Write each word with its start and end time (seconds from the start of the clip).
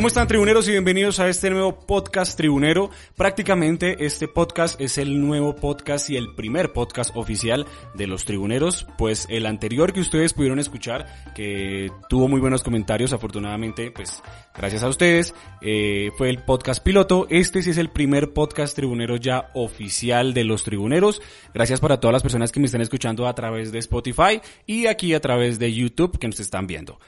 ¿Cómo 0.00 0.08
están 0.08 0.28
tribuneros 0.28 0.66
y 0.66 0.70
bienvenidos 0.70 1.20
a 1.20 1.28
este 1.28 1.50
nuevo 1.50 1.78
podcast 1.78 2.34
tribunero? 2.34 2.88
Prácticamente 3.18 4.06
este 4.06 4.28
podcast 4.28 4.80
es 4.80 4.96
el 4.96 5.20
nuevo 5.20 5.54
podcast 5.54 6.08
y 6.08 6.16
el 6.16 6.34
primer 6.34 6.72
podcast 6.72 7.14
oficial 7.14 7.66
de 7.92 8.06
los 8.06 8.24
tribuneros, 8.24 8.86
pues 8.96 9.26
el 9.28 9.44
anterior 9.44 9.92
que 9.92 10.00
ustedes 10.00 10.32
pudieron 10.32 10.58
escuchar, 10.58 11.06
que 11.34 11.90
tuvo 12.08 12.28
muy 12.28 12.40
buenos 12.40 12.62
comentarios, 12.62 13.12
afortunadamente, 13.12 13.90
pues 13.90 14.22
gracias 14.56 14.82
a 14.84 14.88
ustedes, 14.88 15.34
eh, 15.60 16.12
fue 16.16 16.30
el 16.30 16.44
podcast 16.44 16.82
piloto. 16.82 17.26
Este 17.28 17.62
sí 17.62 17.68
es 17.68 17.76
el 17.76 17.90
primer 17.90 18.32
podcast 18.32 18.74
tribunero 18.74 19.16
ya 19.16 19.50
oficial 19.52 20.32
de 20.32 20.44
los 20.44 20.64
tribuneros. 20.64 21.20
Gracias 21.52 21.78
para 21.78 22.00
todas 22.00 22.14
las 22.14 22.22
personas 22.22 22.52
que 22.52 22.60
me 22.60 22.64
están 22.64 22.80
escuchando 22.80 23.28
a 23.28 23.34
través 23.34 23.70
de 23.70 23.80
Spotify 23.80 24.40
y 24.64 24.86
aquí 24.86 25.12
a 25.12 25.20
través 25.20 25.58
de 25.58 25.74
YouTube 25.74 26.18
que 26.18 26.28
nos 26.28 26.40
están 26.40 26.66
viendo. 26.66 26.98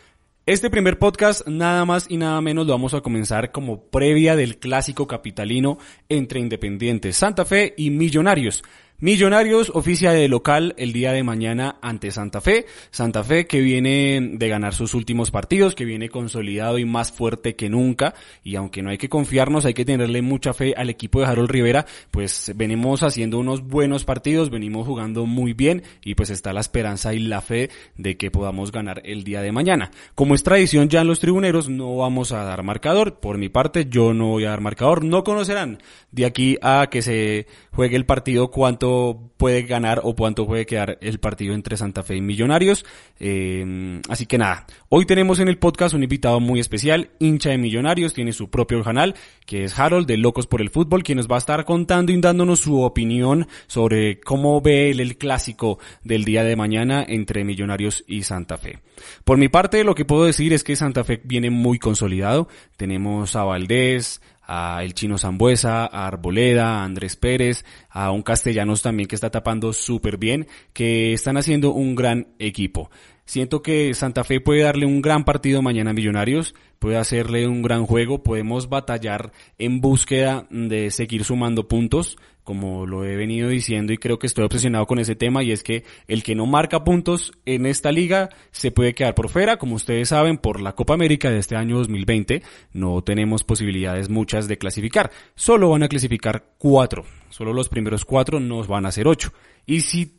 Este 0.45 0.71
primer 0.71 0.99
podcast 0.99 1.47
nada 1.47 1.85
más 1.85 2.07
y 2.09 2.17
nada 2.17 2.41
menos 2.41 2.67
lo 2.67 2.73
vamos 2.73 2.95
a 2.95 3.01
comenzar 3.01 3.53
como 3.53 3.85
previa 3.85 4.35
del 4.35 4.59
clásico 4.59 5.07
capitalino 5.07 5.79
entre 6.09 6.41
Independientes 6.41 7.17
Santa 7.17 7.45
Fe 7.45 7.75
y 7.77 7.91
Millonarios. 7.91 8.65
Millonarios 9.03 9.73
oficia 9.75 10.13
de 10.13 10.29
local 10.29 10.77
el 10.79 10.93
día 10.93 11.11
de 11.11 11.25
mañana 11.25 11.75
ante 11.83 12.13
Santa 12.13 12.41
Fe. 12.41 12.67
Santa 12.93 13.25
Fe 13.25 13.49
que 13.49 13.61
viene 13.61 14.21
de 14.35 14.49
ganar 14.49 14.75
sus 14.75 14.95
últimos 14.95 15.33
partidos, 15.33 15.75
que 15.75 15.85
viene 15.85 16.09
consolidado 16.09 16.79
y 16.79 16.85
más 16.85 17.11
fuerte 17.11 17.57
que 17.57 17.69
nunca. 17.69 18.15
Y 18.45 18.55
aunque 18.55 18.81
no 18.81 18.91
hay 18.91 18.99
que 18.99 19.09
confiarnos, 19.09 19.65
hay 19.65 19.75
que 19.75 19.85
tenerle 19.85 20.23
mucha 20.23 20.53
fe 20.53 20.75
al 20.77 20.89
equipo 20.89 21.19
de 21.19 21.27
Harold 21.27 21.51
Rivera, 21.51 21.85
pues 22.13 22.53
venimos 22.55 23.03
haciendo 23.03 23.41
unos 23.41 23.67
buenos 23.67 24.05
partidos, 24.05 24.51
venimos 24.51 24.87
jugando 24.87 25.27
muy 25.27 25.53
bien 25.53 25.83
y 26.05 26.15
pues 26.15 26.31
está 26.31 26.53
la 26.53 26.61
esperanza 26.61 27.13
y 27.13 27.19
la 27.19 27.41
fe 27.41 27.71
de 27.97 28.17
que 28.17 28.31
podamos 28.31 28.71
ganar 28.71 29.03
el 29.05 29.25
día 29.25 29.43
de 29.43 29.51
mañana. 29.51 29.91
Como 30.15 30.37
es 30.37 30.45
tradición 30.45 30.89
ya 30.89 31.01
en 31.01 31.09
los 31.09 31.19
tribuneros, 31.19 31.69
no 31.69 31.97
vamos 31.97 32.31
a 32.31 32.45
dar 32.45 32.63
marcador. 32.63 33.19
Por 33.19 33.37
mi 33.37 33.49
parte, 33.49 33.89
yo 33.91 34.15
no 34.15 34.29
voy 34.29 34.45
a 34.45 34.51
dar 34.51 34.61
marcador. 34.61 35.03
No 35.03 35.25
conocerán 35.25 35.79
de 36.13 36.25
aquí 36.25 36.57
a 36.63 36.87
que 36.89 37.03
se 37.03 37.49
juegue 37.73 37.97
el 37.97 38.07
partido 38.07 38.53
cuánto 38.53 38.92
puede 39.37 39.63
ganar 39.63 40.01
o 40.05 40.15
cuánto 40.15 40.47
puede 40.47 40.67
quedar 40.67 40.99
el 41.01 41.19
partido 41.19 41.55
entre 41.55 41.77
Santa 41.77 42.03
Fe 42.03 42.17
y 42.17 42.21
Millonarios. 42.21 42.85
Eh, 43.19 44.01
así 44.09 44.27
que 44.27 44.39
nada, 44.39 44.67
hoy 44.89 45.07
tenemos 45.07 45.39
en 45.41 45.49
el 45.49 45.59
podcast 45.59 45.95
un 45.95 46.03
invitado 46.03 46.41
muy 46.41 46.61
especial, 46.61 47.11
hincha 47.19 47.51
de 47.51 47.59
Millonarios, 47.59 48.15
tiene 48.15 48.33
su 48.33 48.51
propio 48.51 48.83
canal, 48.83 49.15
que 49.47 49.65
es 49.65 49.79
Harold 49.79 50.07
de 50.07 50.17
Locos 50.17 50.47
por 50.47 50.61
el 50.61 50.71
Fútbol, 50.71 51.03
quien 51.03 51.17
nos 51.17 51.29
va 51.29 51.37
a 51.37 51.39
estar 51.39 51.65
contando 51.65 52.13
y 52.13 52.21
dándonos 52.21 52.61
su 52.61 52.83
opinión 52.83 53.49
sobre 53.67 54.21
cómo 54.21 54.61
ve 54.61 54.91
él 54.91 55.01
el 55.01 55.17
clásico 55.17 55.79
del 56.05 56.25
día 56.25 56.45
de 56.45 56.57
mañana 56.57 57.05
entre 57.07 57.45
Millonarios 57.45 58.05
y 58.07 58.23
Santa 58.23 58.59
Fe. 58.59 58.81
Por 59.25 59.39
mi 59.39 59.49
parte, 59.49 59.85
lo 59.85 59.95
que 59.95 60.05
puedo 60.05 60.25
decir 60.25 60.53
es 60.53 60.65
que 60.65 60.77
Santa 60.77 61.05
Fe 61.05 61.21
viene 61.25 61.51
muy 61.51 61.79
consolidado. 61.79 62.49
Tenemos 62.77 63.37
a 63.37 63.45
Valdés, 63.45 64.21
a 64.55 64.85
el 64.85 64.93
chino 64.93 65.17
Zambuesa, 65.17 65.87
a 65.87 66.07
Arboleda, 66.07 66.81
a 66.81 66.85
Andrés 66.85 67.17
Pérez, 67.17 67.65
a 67.89 68.11
un 68.11 68.23
castellanos 68.23 68.83
también 68.83 69.09
que 69.09 69.15
está 69.15 69.31
tapando 69.31 69.73
súper 69.73 70.19
bien, 70.19 70.47
que 70.75 71.15
están 71.15 71.39
haciendo 71.39 71.73
un 71.73 71.95
gran 71.95 72.29
equipo. 72.39 72.91
Siento 73.25 73.63
que 73.63 73.95
Santa 73.95 74.25
Fe 74.25 74.41
puede 74.41 74.63
darle 74.63 74.85
un 74.85 75.01
gran 75.01 75.25
partido 75.25 75.63
mañana 75.63 75.93
a 75.93 75.95
Millonarios, 75.95 76.55
puede 76.79 76.99
hacerle 76.99 77.49
un 77.49 77.63
gran 77.63 77.87
juego, 77.87 78.23
podemos 78.23 78.69
batallar 78.69 79.33
en 79.57 79.81
búsqueda 79.81 80.47
de 80.51 80.91
seguir 80.91 81.25
sumando 81.25 81.67
puntos, 81.67 82.19
como 82.45 82.87
lo 82.87 83.05
he 83.05 83.17
venido 83.17 83.49
diciendo 83.49 83.93
y 83.93 83.99
creo 83.99 84.19
que 84.19 84.27
estoy 84.27 84.45
obsesionado 84.45 84.87
con 84.87 84.99
ese 84.99 85.15
tema 85.15 85.43
y 85.43 85.53
es 85.53 85.63
que 85.63 85.85
el 86.09 86.23
que 86.23 86.35
no 86.35 86.47
marca 86.47 86.85
puntos 86.85 87.33
en 87.47 87.67
esta 87.67 87.93
liga 87.93 88.31
se 88.51 88.71
puede 88.71 88.95
quedar 88.95 89.15
por 89.15 89.29
fuera, 89.29 89.59
como 89.59 89.77
ustedes 89.77 90.09
saben, 90.09 90.39
por 90.39 90.61
la 90.61 90.75
Copa 90.75 90.95
América 90.95 91.31
de 91.31 91.39
este 91.39 91.57
año 91.57 91.79
2020 91.79 92.43
no 92.73 93.03
tenemos 93.03 93.45
posibilidades 93.45 94.09
muchas 94.09 94.49
de 94.49 94.59
clasificar, 94.59 95.11
solo 95.35 95.71
van 95.71 95.85
a 95.85 95.89
clasificar 95.89 96.47
cuatro, 96.59 97.05
solo 97.31 97.53
los 97.53 97.69
primeros 97.69 98.05
cuatro 98.05 98.41
nos 98.41 98.67
van 98.67 98.87
a 98.87 98.93
ser 98.93 99.07
ocho. 99.07 99.33
Y 99.65 99.83
si, 99.83 100.17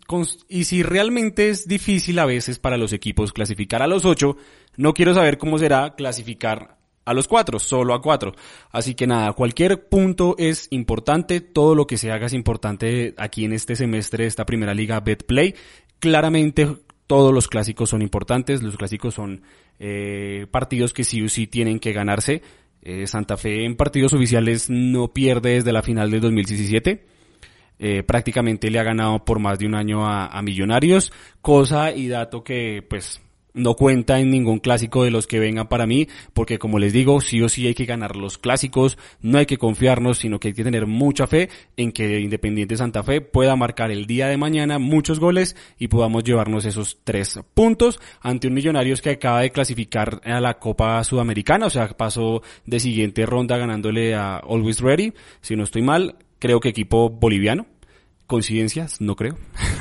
y 0.47 0.63
si 0.63 0.83
realmente 0.83 1.49
es 1.49 1.67
difícil 1.67 2.17
a 2.19 2.25
veces 2.25 2.59
para 2.59 2.77
los 2.77 2.93
equipos 2.93 3.33
clasificar 3.33 3.81
a 3.81 3.87
los 3.87 4.05
ocho, 4.05 4.37
no 4.77 4.93
quiero 4.93 5.13
saber 5.13 5.37
cómo 5.37 5.59
será 5.59 5.95
clasificar 5.95 6.77
a 7.05 7.13
los 7.13 7.27
cuatro, 7.27 7.59
solo 7.59 7.93
a 7.93 8.01
cuatro. 8.01 8.33
Así 8.71 8.95
que 8.95 9.07
nada, 9.07 9.33
cualquier 9.33 9.87
punto 9.87 10.35
es 10.37 10.67
importante, 10.71 11.41
todo 11.41 11.75
lo 11.75 11.87
que 11.87 11.97
se 11.97 12.11
haga 12.11 12.27
es 12.27 12.33
importante 12.33 13.13
aquí 13.17 13.45
en 13.45 13.53
este 13.53 13.75
semestre 13.75 14.25
esta 14.25 14.45
primera 14.45 14.73
liga 14.73 14.99
BetPlay. 14.99 15.55
Claramente 15.99 16.67
todos 17.07 17.33
los 17.33 17.47
clásicos 17.47 17.89
son 17.89 18.01
importantes, 18.01 18.63
los 18.63 18.77
clásicos 18.77 19.13
son 19.13 19.43
eh, 19.79 20.47
partidos 20.51 20.93
que 20.93 21.03
sí 21.03 21.21
o 21.21 21.29
sí 21.29 21.47
tienen 21.47 21.79
que 21.79 21.93
ganarse. 21.93 22.41
Eh, 22.81 23.07
Santa 23.07 23.37
Fe 23.37 23.65
en 23.65 23.75
partidos 23.75 24.13
oficiales 24.13 24.69
no 24.69 25.13
pierde 25.13 25.51
desde 25.51 25.71
la 25.71 25.81
final 25.81 26.11
del 26.11 26.21
2017. 26.21 27.05
Eh, 27.79 28.03
prácticamente 28.03 28.69
le 28.69 28.79
ha 28.79 28.83
ganado 28.83 29.25
por 29.25 29.39
más 29.39 29.59
de 29.59 29.65
un 29.65 29.75
año 29.75 30.05
a, 30.05 30.27
a 30.27 30.41
Millonarios, 30.41 31.11
cosa 31.41 31.91
y 31.91 32.07
dato 32.07 32.43
que 32.43 32.85
pues 32.87 33.22
no 33.53 33.75
cuenta 33.75 34.19
en 34.19 34.29
ningún 34.29 34.59
clásico 34.59 35.03
de 35.03 35.11
los 35.11 35.27
que 35.27 35.39
vengan 35.39 35.67
para 35.67 35.85
mí, 35.85 36.07
porque 36.33 36.59
como 36.59 36.79
les 36.79 36.93
digo, 36.93 37.21
sí 37.21 37.41
o 37.41 37.49
sí 37.49 37.67
hay 37.67 37.73
que 37.73 37.85
ganar 37.85 38.15
los 38.15 38.37
clásicos, 38.37 38.97
no 39.21 39.37
hay 39.37 39.45
que 39.45 39.57
confiarnos, 39.57 40.19
sino 40.19 40.39
que 40.39 40.49
hay 40.49 40.53
que 40.53 40.63
tener 40.63 40.87
mucha 40.87 41.27
fe 41.27 41.49
en 41.77 41.91
que 41.91 42.19
Independiente 42.19 42.77
Santa 42.77 43.03
Fe 43.03 43.21
pueda 43.21 43.55
marcar 43.55 43.91
el 43.91 44.05
día 44.07 44.27
de 44.27 44.37
mañana 44.37 44.79
muchos 44.79 45.19
goles 45.19 45.55
y 45.77 45.87
podamos 45.87 46.23
llevarnos 46.23 46.65
esos 46.65 46.99
tres 47.03 47.39
puntos 47.53 47.99
ante 48.21 48.47
un 48.47 48.53
Millonarios 48.53 49.01
que 49.01 49.09
acaba 49.09 49.41
de 49.41 49.49
clasificar 49.49 50.21
a 50.23 50.39
la 50.39 50.59
Copa 50.59 51.03
Sudamericana, 51.03 51.65
o 51.65 51.69
sea, 51.69 51.87
pasó 51.89 52.41
de 52.65 52.79
siguiente 52.79 53.25
ronda 53.25 53.57
ganándole 53.57 54.13
a 54.15 54.37
Always 54.37 54.79
Ready, 54.79 55.13
si 55.41 55.55
no 55.55 55.63
estoy 55.63 55.81
mal, 55.81 56.15
creo 56.39 56.59
que 56.59 56.69
equipo 56.69 57.09
boliviano, 57.09 57.65
coincidencias, 58.27 59.01
no 59.01 59.15
creo. 59.15 59.37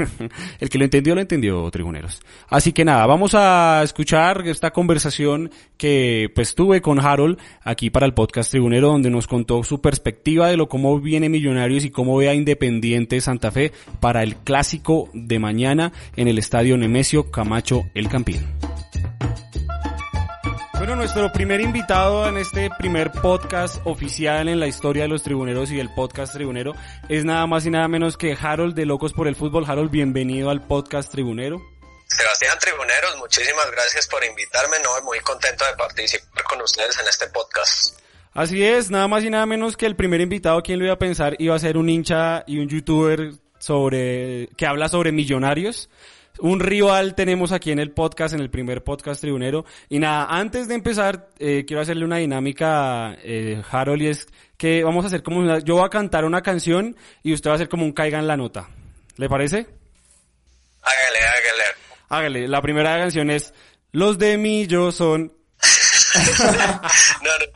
el 0.61 0.69
que 0.69 0.79
lo 0.79 0.85
entendió, 0.85 1.15
lo 1.15 1.21
entendió, 1.21 1.71
tribuneros. 1.71 2.21
Así 2.49 2.73
que 2.73 2.85
nada, 2.85 3.07
vamos 3.07 3.35
a 3.35 3.83
escuchar 3.83 4.47
esta 4.47 4.71
conversación 4.73 5.51
que 5.77 6.31
pues 6.35 6.55
tuve 6.55 6.81
con 6.81 7.01
Harold 7.01 7.39
aquí 7.63 7.91
para 7.91 8.07
el 8.07 8.15
podcast 8.15 8.51
tribunero, 8.51 8.89
donde 8.89 9.11
nos 9.11 9.27
contó 9.27 9.63
su 9.65 9.81
perspectiva 9.81 10.49
de 10.49 10.57
lo 10.57 10.69
cómo 10.69 11.01
viene 11.01 11.29
Millonarios 11.29 11.85
y 11.85 11.91
cómo 11.91 12.17
ve 12.17 12.29
a 12.29 12.35
Independiente 12.35 13.21
Santa 13.21 13.51
Fe 13.51 13.73
para 14.01 14.23
el 14.23 14.37
clásico 14.37 15.09
de 15.13 15.39
mañana 15.39 15.93
en 16.17 16.29
el 16.29 16.39
estadio 16.39 16.77
Nemesio 16.77 17.31
Camacho 17.31 17.83
El 17.95 18.09
Campín. 18.09 18.41
Bueno, 20.83 20.97
nuestro 20.97 21.31
primer 21.31 21.61
invitado 21.61 22.27
en 22.27 22.39
este 22.39 22.69
primer 22.77 23.13
podcast 23.13 23.77
oficial 23.85 24.49
en 24.49 24.59
la 24.59 24.67
historia 24.67 25.05
de 25.05 25.09
los 25.09 25.23
tribuneros 25.23 25.71
y 25.71 25.77
del 25.77 25.95
podcast 25.95 26.35
tribunero 26.35 26.75
es 27.09 27.25
nada 27.25 27.47
más 27.47 27.65
y 27.67 27.71
nada 27.71 27.87
menos 27.87 28.17
que 28.17 28.37
Harold 28.37 28.75
de 28.75 28.85
Locos 28.85 29.13
por 29.13 29.29
el 29.29 29.37
Fútbol. 29.37 29.65
Harold, 29.65 29.93
bienvenido 29.93 30.51
al 30.51 30.61
podcast 30.67 31.13
tribunero. 31.13 31.63
Sebastián 32.09 32.59
Tribuneros, 32.59 33.17
muchísimas 33.19 33.71
gracias 33.71 34.09
por 34.09 34.25
invitarme, 34.25 34.79
no, 34.83 35.01
muy 35.05 35.21
contento 35.21 35.65
de 35.65 35.77
participar 35.77 36.43
con 36.43 36.61
ustedes 36.63 36.99
en 36.99 37.07
este 37.07 37.29
podcast. 37.29 38.01
Así 38.35 38.65
es, 38.65 38.91
nada 38.91 39.07
más 39.07 39.23
y 39.23 39.31
nada 39.31 39.47
menos 39.47 39.77
que 39.77 39.87
el 39.87 39.95
primer 39.95 40.21
invitado, 40.21 40.65
quien 40.65 40.81
lo 40.81 40.87
iba 40.87 40.95
a 40.95 40.99
pensar, 40.99 41.37
iba 41.39 41.55
a 41.55 41.61
ser 41.61 41.77
un 41.77 41.89
hincha 41.89 42.43
y 42.45 42.59
un 42.59 42.69
youtuber 42.69 43.35
sobre, 43.61 44.49
que 44.57 44.67
habla 44.67 44.89
sobre 44.89 45.13
millonarios 45.13 45.89
un 46.39 46.61
rival 46.61 47.15
tenemos 47.15 47.53
aquí 47.53 47.71
en 47.71 47.79
el 47.79 47.93
podcast, 47.93 48.35
en 48.35 48.41
el 48.41 48.51
primer 48.51 48.83
podcast 48.83 49.21
tribunero. 49.21 49.65
Y 49.89 49.99
nada, 49.99 50.27
antes 50.29 50.69
de 50.69 50.75
empezar, 50.75 51.29
eh, 51.39 51.65
quiero 51.67 51.83
hacerle 51.83 52.05
una 52.05 52.17
dinámica, 52.17 53.17
eh, 53.23 53.63
Harold, 53.71 54.03
y 54.03 54.09
es 54.09 54.27
que 54.57 54.85
vamos 54.85 55.05
a 55.05 55.09
hacer 55.09 55.23
como 55.23 55.39
una, 55.41 55.59
yo 55.59 55.77
voy 55.77 55.85
a 55.85 55.91
cantar 55.91 56.25
una 56.25 56.43
canción 56.43 56.97
y 57.23 57.33
usted 57.33 57.51
va 57.51 57.55
a 57.55 57.57
hacer 57.57 57.69
como 57.69 57.85
un 57.85 57.93
caiga 57.93 58.19
en 58.19 58.27
la 58.27 58.37
nota. 58.37 58.69
¿Le 59.17 59.29
parece? 59.29 59.67
Hágale, 60.83 61.19
hágale. 61.19 61.65
Hágale, 62.09 62.49
la 62.49 62.61
primera 62.63 62.99
canción 62.99 63.31
es 63.31 63.53
Los 63.93 64.19
de 64.19 64.37
Millo 64.37 64.93
son... 64.93 65.33
no, 66.15 67.31
no, 67.31 67.47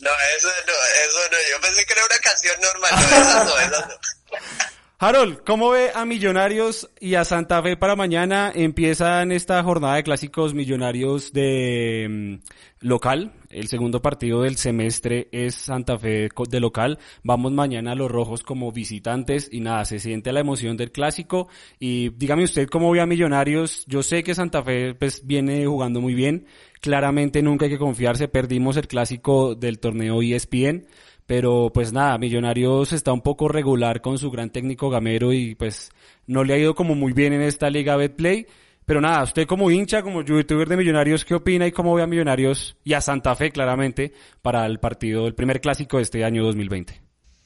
no, 0.00 0.10
eso 0.36 0.48
no, 0.66 0.72
eso 1.06 1.20
no, 1.30 1.36
yo 1.50 1.60
pensé 1.60 1.86
que 1.86 1.92
era 1.92 2.04
una 2.04 2.18
canción 2.18 2.56
normal, 2.60 2.90
no, 2.92 3.00
esas 3.00 3.46
no, 3.46 3.58
esas 3.58 3.88
no. 3.88 3.94
Harold, 5.04 5.40
¿cómo 5.44 5.70
ve 5.70 5.90
a 5.92 6.04
Millonarios 6.04 6.88
y 7.00 7.16
a 7.16 7.24
Santa 7.24 7.60
Fe 7.60 7.76
para 7.76 7.96
mañana? 7.96 8.52
Empiezan 8.54 9.32
esta 9.32 9.60
jornada 9.64 9.96
de 9.96 10.04
clásicos 10.04 10.54
Millonarios 10.54 11.32
de 11.32 12.06
mm, 12.08 12.86
local. 12.86 13.32
El 13.50 13.66
segundo 13.66 14.00
partido 14.00 14.42
del 14.42 14.58
semestre 14.58 15.26
es 15.32 15.56
Santa 15.56 15.98
Fe 15.98 16.28
de 16.48 16.60
local. 16.60 17.00
Vamos 17.24 17.50
mañana 17.50 17.90
a 17.90 17.94
los 17.96 18.12
rojos 18.12 18.44
como 18.44 18.70
visitantes 18.70 19.48
y 19.50 19.58
nada, 19.58 19.84
se 19.86 19.98
siente 19.98 20.30
la 20.30 20.38
emoción 20.38 20.76
del 20.76 20.92
clásico. 20.92 21.48
Y 21.80 22.10
dígame 22.10 22.44
usted 22.44 22.68
cómo 22.68 22.88
ve 22.92 23.00
a 23.00 23.06
Millonarios. 23.06 23.84
Yo 23.88 24.04
sé 24.04 24.22
que 24.22 24.36
Santa 24.36 24.62
Fe 24.62 24.94
pues 24.94 25.26
viene 25.26 25.66
jugando 25.66 26.00
muy 26.00 26.14
bien. 26.14 26.46
Claramente 26.80 27.42
nunca 27.42 27.64
hay 27.64 27.72
que 27.72 27.78
confiarse. 27.78 28.28
Perdimos 28.28 28.76
el 28.76 28.86
clásico 28.86 29.56
del 29.56 29.80
torneo 29.80 30.22
ESPN 30.22 30.86
pero 31.26 31.70
pues 31.72 31.92
nada, 31.92 32.18
Millonarios 32.18 32.92
está 32.92 33.12
un 33.12 33.22
poco 33.22 33.48
regular 33.48 34.00
con 34.00 34.18
su 34.18 34.30
gran 34.30 34.50
técnico 34.50 34.90
Gamero 34.90 35.32
y 35.32 35.54
pues 35.54 35.90
no 36.26 36.44
le 36.44 36.54
ha 36.54 36.58
ido 36.58 36.74
como 36.74 36.94
muy 36.94 37.12
bien 37.12 37.32
en 37.32 37.42
esta 37.42 37.70
liga 37.70 37.96
Betplay. 37.96 38.46
Pero 38.84 39.00
nada, 39.00 39.22
usted 39.22 39.46
como 39.46 39.70
hincha, 39.70 40.02
como 40.02 40.22
youtuber 40.22 40.68
de 40.68 40.76
Millonarios, 40.76 41.24
¿qué 41.24 41.34
opina 41.34 41.66
y 41.66 41.72
cómo 41.72 41.94
ve 41.94 42.02
a 42.02 42.06
Millonarios 42.06 42.76
y 42.82 42.94
a 42.94 43.00
Santa 43.00 43.36
Fe 43.36 43.52
claramente 43.52 44.12
para 44.42 44.66
el 44.66 44.80
partido, 44.80 45.26
el 45.26 45.34
primer 45.34 45.60
clásico 45.60 45.98
de 45.98 46.02
este 46.02 46.24
año 46.24 46.42
2020? 46.44 47.00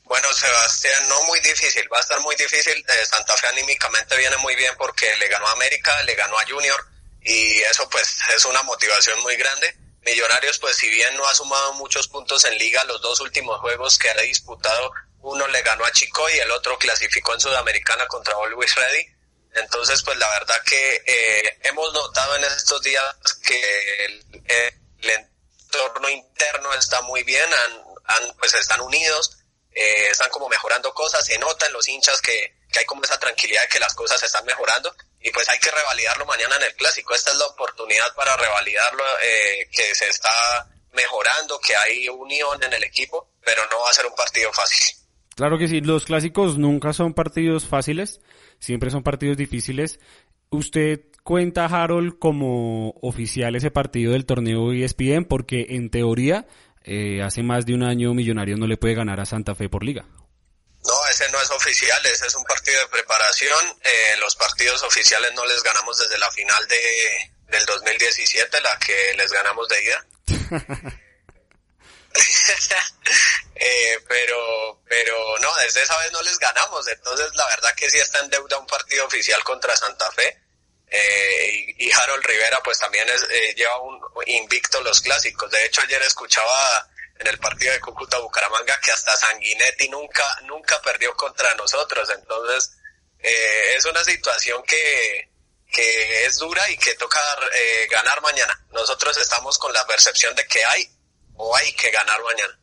Bueno, 0.05 0.33
Sebastián, 0.33 1.09
no 1.09 1.23
muy 1.25 1.39
difícil, 1.41 1.83
va 1.93 1.99
a 1.99 2.01
estar 2.01 2.21
muy 2.23 2.35
difícil. 2.37 2.73
Eh, 2.79 3.05
Santa 3.05 3.37
Fe 3.37 3.49
anímicamente 3.49 4.17
viene 4.17 4.37
muy 4.39 4.55
bien 4.57 4.73
porque 4.79 5.07
le 5.21 5.29
ganó 5.29 5.47
a 5.49 5.53
América, 5.53 5.93
le 6.05 6.15
ganó 6.15 6.39
a 6.39 6.45
Junior 6.49 6.77
y 7.23 7.59
eso 7.71 7.89
pues 7.91 8.17
es 8.35 8.45
una 8.47 8.63
motivación 8.63 9.21
muy 9.23 9.37
grande. 9.37 9.75
Millonarios 10.07 10.61
pues 10.61 10.77
si 10.77 10.89
bien 10.89 11.17
no 11.17 11.27
ha 11.27 11.35
sumado 11.35 11.73
muchos 11.75 12.07
puntos 12.07 12.45
en 12.45 12.57
liga, 12.59 12.85
los 12.85 13.03
dos 13.03 13.19
últimos 13.19 13.61
juegos 13.61 13.99
que 13.99 14.09
ha 14.09 14.15
disputado, 14.23 14.93
uno 15.21 15.49
le 15.49 15.61
ganó 15.63 15.85
a 15.85 15.91
Chico 15.91 16.31
y 16.31 16.39
el 16.39 16.51
otro 16.53 16.79
clasificó 16.79 17.35
en 17.35 17.41
Sudamericana 17.41 18.07
contra 18.07 18.35
Always 18.35 18.73
Ready. 18.77 19.05
Entonces 19.55 20.05
pues 20.05 20.17
la 20.19 20.29
verdad 20.31 20.63
que 20.65 21.03
eh, 21.05 21.59
hemos 21.65 21.93
notado 21.93 22.37
en 22.37 22.45
estos 22.45 22.81
días 22.83 23.17
que 23.45 24.05
el, 24.05 24.25
entorno 25.03 26.09
interno 26.09 26.73
está 26.75 27.03
muy 27.03 27.25
bien, 27.25 27.45
han, 28.05 28.33
pues 28.39 28.55
están 28.55 28.81
unidos, 28.83 29.39
eh, 29.73 30.09
están 30.11 30.31
como 30.31 30.49
mejorando 30.49 30.95
cosas, 30.95 31.27
se 31.27 31.37
nota 31.39 31.67
en 31.67 31.73
los 31.73 31.89
hinchas 31.89 32.21
que, 32.21 32.57
que 32.73 32.79
hay 32.79 32.85
como 32.85 33.03
esa 33.03 33.19
tranquilidad 33.19 33.63
de 33.63 33.69
que 33.69 33.81
las 33.81 33.95
cosas 33.95 34.23
están 34.23 34.45
mejorando 34.45 34.95
y 35.27 35.31
pues 35.33 35.49
hay 35.49 35.59
que 35.59 35.71
revalidarlo 35.71 36.25
mañana 36.25 36.55
en 36.57 36.63
el 36.63 36.75
clásico. 36.77 37.13
Esta 37.13 37.33
es 37.33 37.39
la 37.39 37.47
oportunidad 37.47 38.15
para 38.15 38.37
revalidarlo, 38.37 39.03
eh, 39.25 39.69
que 39.73 39.93
se 39.93 40.09
está 40.09 40.69
mejorando, 40.95 41.59
que 41.59 41.75
hay 41.75 42.09
unión 42.09 42.63
en 42.63 42.73
el 42.73 42.85
equipo, 42.85 43.29
pero 43.45 43.63
no 43.71 43.81
va 43.83 43.91
a 43.91 43.93
ser 43.93 44.07
un 44.07 44.15
partido 44.15 44.53
fácil. 44.53 44.97
Claro 45.35 45.59
que 45.59 45.67
sí, 45.67 45.81
los 45.81 46.05
clásicos 46.05 46.59
nunca 46.59 46.93
son 46.93 47.13
partidos 47.13 47.67
fáciles, 47.67 48.21
siempre 48.61 48.91
son 48.91 49.03
partidos 49.03 49.37
difíciles. 49.37 49.99
¿Usted 50.51 51.01
cuenta, 51.25 51.67
Harold, 51.67 52.21
como 52.21 52.91
oficial 53.03 53.57
ese 53.57 53.73
partido 53.73 54.13
del 54.13 54.27
torneo 54.27 54.73
ESPN? 54.73 55.25
Porque 55.25 55.67
en 55.71 55.91
teoría, 55.91 56.47
eh, 56.85 57.21
hace 57.21 57.43
más 57.43 57.67
de 57.67 57.75
un 57.75 57.83
año 57.83 58.15
Millonarios 58.15 58.61
no 58.61 58.69
le 58.69 58.77
puede 58.77 58.95
ganar 58.95 59.19
a 59.19 59.27
Santa 59.27 59.57
Fe 59.57 59.69
por 59.69 59.83
liga. 59.83 60.07
No, 61.31 61.41
es 61.41 61.51
oficial, 61.51 62.05
ese 62.07 62.27
es 62.27 62.35
un 62.35 62.45
partido 62.45 62.81
de 62.81 62.89
preparación. 62.89 63.81
Eh, 63.83 64.17
los 64.19 64.37
partidos 64.37 64.83
oficiales 64.83 65.33
no 65.35 65.45
les 65.47 65.63
ganamos 65.63 65.99
desde 65.99 66.19
la 66.19 66.31
final 66.31 66.67
de, 66.69 67.33
del 67.49 67.65
2017, 67.67 68.61
la 68.61 68.79
que 68.79 69.15
les 69.15 69.33
ganamos 69.33 69.69
de 69.69 69.85
ida. 69.85 70.07
eh, 73.55 74.01
pero, 74.09 74.83
pero 74.89 75.39
no, 75.39 75.55
desde 75.57 75.83
esa 75.83 75.99
vez 75.99 76.13
no 76.13 76.23
les 76.23 76.39
ganamos. 76.39 76.87
Entonces, 76.89 77.35
la 77.35 77.47
verdad 77.49 77.75
que 77.75 77.91
sí 77.91 77.99
está 77.99 78.21
en 78.21 78.31
deuda 78.31 78.59
un 78.59 78.67
partido 78.67 79.07
oficial 79.07 79.43
contra 79.45 79.77
Santa 79.77 80.11
Fe. 80.13 80.43
Eh, 80.89 81.75
y, 81.79 81.91
Harold 81.93 82.25
Rivera, 82.25 82.61
pues 82.63 82.79
también 82.79 83.09
es, 83.09 83.23
eh, 83.29 83.55
lleva 83.57 83.81
un 83.81 84.01
invicto 84.27 84.81
los 84.83 85.01
clásicos. 85.01 85.51
De 85.51 85.67
hecho, 85.67 85.81
ayer 85.83 86.01
escuchaba 86.03 86.89
en 87.19 87.27
el 87.27 87.39
partido 87.39 87.73
de 87.73 87.81
Cúcuta 87.81 88.19
Bucaramanga 88.19 88.79
que 88.81 88.91
hasta 88.91 89.17
Sanguinetti 89.17 89.89
nunca 89.89 90.25
nunca 90.47 90.81
perdió 90.83 91.15
contra 91.15 91.55
nosotros. 91.55 92.09
Entonces 92.11 92.77
eh, 93.19 93.75
es 93.77 93.85
una 93.85 94.05
situación 94.05 94.63
que, 94.67 95.31
que 95.73 96.27
es 96.27 96.39
dura 96.39 96.71
y 96.71 96.77
que 96.77 96.95
toca 96.95 97.21
eh, 97.55 97.89
ganar 97.91 98.21
mañana. 98.23 98.65
Nosotros 98.73 99.17
estamos 99.17 99.59
con 99.59 99.73
la 99.73 99.87
percepción 99.87 100.35
de 100.35 100.47
que 100.47 100.65
hay 100.65 100.89
o 101.37 101.55
hay 101.57 101.73
que 101.73 101.91
ganar 101.91 102.23
mañana. 102.23 102.59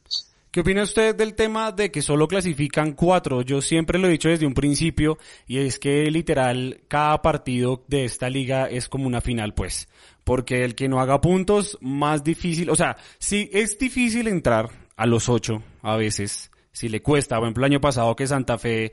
¿Qué 0.54 0.60
opina 0.60 0.84
usted 0.84 1.16
del 1.16 1.34
tema 1.34 1.72
de 1.72 1.92
que 1.92 2.04
solo 2.04 2.28
clasifican 2.28 2.94
cuatro? 2.94 3.42
Yo 3.42 3.60
siempre 3.60 3.98
lo 3.98 4.08
he 4.08 4.12
dicho 4.12 4.30
desde 4.30 4.46
un 4.46 4.54
principio 4.54 5.18
y 5.48 5.66
es 5.66 5.80
que 5.80 6.12
literal 6.12 6.84
cada 6.88 7.24
partido 7.24 7.84
de 7.88 8.06
esta 8.06 8.30
liga 8.30 8.68
es 8.70 8.88
como 8.88 9.08
una 9.08 9.20
final, 9.20 9.56
pues 9.56 9.88
porque 10.24 10.64
el 10.64 10.76
que 10.76 10.88
no 10.88 11.00
haga 11.00 11.22
puntos, 11.22 11.78
más 11.82 12.24
difícil, 12.24 12.70
o 12.70 12.76
sea, 12.76 12.98
si 13.20 13.50
es 13.54 13.78
difícil 13.78 14.28
entrar 14.28 14.70
a 14.96 15.06
los 15.06 15.30
ocho 15.30 15.64
a 15.82 15.96
veces, 15.96 16.52
si 16.74 16.90
le 16.90 17.02
cuesta, 17.02 17.38
por 17.38 17.46
ejemplo 17.46 17.66
el 17.66 17.72
año 17.72 17.82
pasado 17.82 18.16
que 18.16 18.28
Santa 18.28 18.58
Fe, 18.58 18.92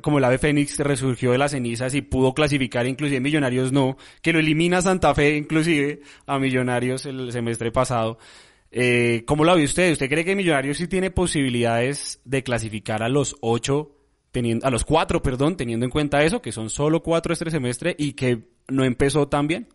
como 0.00 0.18
el 0.18 0.24
ave 0.24 0.38
Fénix, 0.38 0.78
resurgió 0.78 1.32
de 1.32 1.38
las 1.38 1.52
cenizas 1.52 1.94
y 1.94 2.00
pudo 2.00 2.32
clasificar, 2.32 2.86
inclusive 2.86 3.20
Millonarios 3.20 3.70
no, 3.70 3.96
que 4.22 4.32
lo 4.32 4.38
elimina 4.38 4.80
Santa 4.80 5.14
Fe 5.14 5.36
inclusive 5.36 6.00
a 6.26 6.38
Millonarios 6.38 7.06
el 7.06 7.30
semestre 7.30 7.70
pasado. 7.70 8.18
Eh, 8.70 9.24
¿Cómo 9.26 9.44
lo 9.44 9.54
ve 9.54 9.64
usted? 9.64 9.92
¿Usted 9.92 10.08
cree 10.08 10.24
que 10.24 10.34
Millonarios 10.34 10.78
sí 10.78 10.88
tiene 10.88 11.10
posibilidades 11.10 12.20
de 12.24 12.42
clasificar 12.42 13.02
a 13.02 13.10
los 13.10 13.36
ocho, 13.42 13.94
teniendo, 14.30 14.66
a 14.66 14.70
los 14.70 14.84
cuatro, 14.84 15.20
perdón, 15.20 15.58
teniendo 15.58 15.84
en 15.84 15.90
cuenta 15.90 16.24
eso, 16.24 16.40
que 16.40 16.52
son 16.52 16.70
solo 16.70 17.02
cuatro 17.02 17.34
este 17.34 17.50
semestre 17.50 17.94
y 17.98 18.14
que 18.14 18.48
no 18.68 18.84
empezó 18.84 19.28
tan 19.28 19.46
bien? 19.46 19.68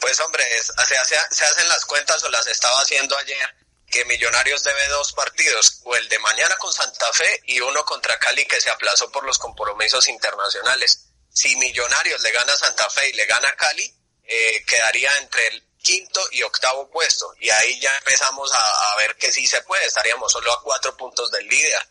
Pues 0.00 0.18
hombre, 0.20 0.44
se, 0.62 1.44
hacen 1.44 1.68
las 1.68 1.84
cuentas 1.84 2.22
o 2.22 2.28
las 2.30 2.46
estaba 2.46 2.80
haciendo 2.80 3.16
ayer 3.18 3.54
que 3.90 4.04
Millonarios 4.04 4.62
debe 4.62 4.86
dos 4.88 5.12
partidos, 5.12 5.80
o 5.84 5.96
el 5.96 6.08
de 6.08 6.18
mañana 6.20 6.56
con 6.56 6.72
Santa 6.72 7.12
Fe 7.12 7.42
y 7.46 7.60
uno 7.60 7.84
contra 7.84 8.18
Cali 8.18 8.46
que 8.46 8.60
se 8.60 8.70
aplazó 8.70 9.10
por 9.10 9.24
los 9.24 9.38
compromisos 9.38 10.08
internacionales. 10.08 11.06
Si 11.32 11.56
Millonarios 11.56 12.20
le 12.22 12.30
gana 12.30 12.52
a 12.52 12.56
Santa 12.56 12.88
Fe 12.88 13.10
y 13.10 13.12
le 13.14 13.26
gana 13.26 13.48
a 13.48 13.56
Cali, 13.56 13.92
eh, 14.24 14.64
quedaría 14.64 15.10
entre 15.18 15.48
el 15.48 15.64
quinto 15.82 16.20
y 16.30 16.42
octavo 16.42 16.88
puesto. 16.88 17.34
Y 17.40 17.50
ahí 17.50 17.80
ya 17.80 17.96
empezamos 17.98 18.52
a, 18.54 18.96
ver 18.96 19.16
que 19.16 19.32
sí 19.32 19.46
se 19.46 19.62
puede, 19.62 19.84
estaríamos 19.86 20.30
solo 20.30 20.52
a 20.52 20.62
cuatro 20.62 20.96
puntos 20.96 21.30
del 21.32 21.46
líder. 21.48 21.88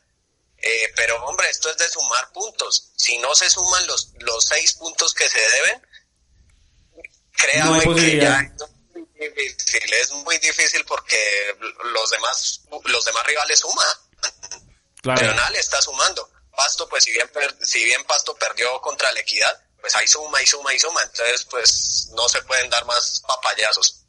Eh, 0.58 0.94
pero 0.96 1.24
hombre, 1.26 1.50
esto 1.50 1.70
es 1.70 1.78
de 1.78 1.90
sumar 1.90 2.32
puntos. 2.32 2.92
Si 2.96 3.18
no 3.18 3.36
se 3.36 3.50
suman 3.50 3.86
los, 3.88 4.10
los 4.20 4.46
seis 4.46 4.74
puntos 4.76 5.14
que 5.14 5.28
se 5.28 5.40
deben, 5.40 5.86
Créame 7.40 7.96
que 7.96 8.18
ya 8.20 8.40
es 8.40 8.72
muy 8.94 9.08
difícil, 9.30 9.94
es 9.94 10.12
muy 10.12 10.38
difícil 10.38 10.86
porque 10.86 11.18
los 11.94 12.10
demás, 12.10 12.62
los 12.86 13.06
demás 13.06 13.28
rivales 13.28 13.60
suman. 13.60 13.86
Claro. 15.02 15.34
está 15.58 15.82
sumando. 15.82 16.30
Pasto, 16.56 16.88
pues 16.90 17.06
si 17.06 17.12
bien, 17.12 17.30
si 17.62 17.84
bien 17.86 18.04
Pasto 18.04 18.36
perdió 18.36 18.82
contra 18.82 19.12
la 19.14 19.22
Equidad, 19.22 19.64
pues 19.80 19.96
ahí 19.96 20.06
suma 20.06 20.42
y 20.42 20.46
suma 20.46 20.74
y 20.74 20.80
suma. 20.80 21.00
Entonces, 21.04 21.48
pues 21.50 22.12
no 22.16 22.28
se 22.28 22.42
pueden 22.42 22.70
dar 22.70 22.86
más 22.86 23.24
papayazos. 23.26 24.06